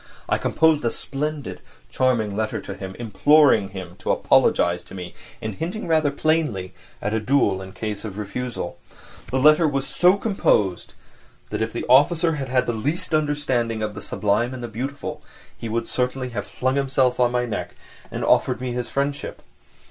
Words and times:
I 0.27 0.39
composed 0.39 0.83
a 0.83 0.89
splendid, 0.89 1.61
charming 1.91 2.35
letter 2.35 2.59
to 2.59 2.73
him, 2.73 2.95
imploring 2.97 3.67
him 3.69 3.97
to 3.97 4.09
apologise 4.09 4.83
to 4.85 4.95
me, 4.95 5.13
and 5.43 5.53
hinting 5.53 5.87
rather 5.87 6.09
plainly 6.09 6.73
at 7.03 7.13
a 7.13 7.19
duel 7.19 7.61
in 7.61 7.71
case 7.71 8.03
of 8.03 8.17
refusal. 8.17 8.79
The 9.29 9.37
letter 9.37 9.67
was 9.67 9.85
so 9.85 10.17
composed 10.17 10.95
that 11.51 11.61
if 11.61 11.71
the 11.71 11.85
officer 11.87 12.31
had 12.37 12.49
had 12.49 12.65
the 12.65 12.73
least 12.73 13.13
understanding 13.13 13.83
of 13.83 13.93
the 13.93 14.01
sublime 14.01 14.55
and 14.55 14.63
the 14.63 14.67
beautiful 14.67 15.21
he 15.55 15.69
would 15.69 15.87
certainly 15.87 16.29
have 16.29 16.47
flung 16.47 16.77
himself 16.77 17.19
on 17.19 17.31
my 17.31 17.45
neck 17.45 17.75
and 18.09 18.21
have 18.23 18.29
offered 18.31 18.59
me 18.59 18.71
his 18.71 18.89
friendship. 18.89 19.43